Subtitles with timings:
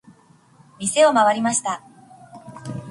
[0.79, 1.83] 店を回りました。